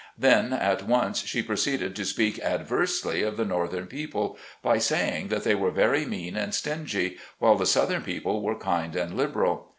[0.17, 5.27] Then at once she proceeded to speak adversely of the northern peo ple, by saying
[5.27, 9.67] that they were very mean and stingy, while the southern people were kind and liberal.